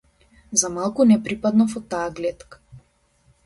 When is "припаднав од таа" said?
1.29-2.09